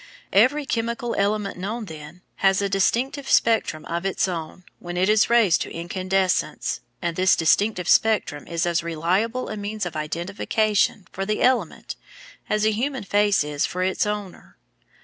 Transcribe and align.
]Every 0.43 0.65
chemical 0.65 1.13
element 1.13 1.59
known, 1.59 1.85
then, 1.85 2.23
has 2.37 2.59
a 2.59 2.67
distinctive 2.67 3.29
spectrum 3.29 3.85
of 3.85 4.03
its 4.03 4.27
own 4.27 4.63
when 4.79 4.97
it 4.97 5.07
is 5.09 5.29
raised 5.29 5.61
to 5.61 5.71
incandescence, 5.71 6.79
and 7.03 7.15
this 7.15 7.35
distinctive 7.35 7.87
spectrum 7.87 8.47
is 8.47 8.65
as 8.65 8.81
reliable 8.81 9.47
a 9.49 9.55
means 9.57 9.85
of 9.85 9.95
identification 9.95 11.05
for 11.11 11.23
the 11.23 11.43
element 11.43 11.97
as 12.49 12.65
a 12.65 12.71
human 12.71 13.03
face 13.03 13.43
is 13.43 13.67
for 13.67 13.83
its 13.83 14.07
owner. 14.07 14.57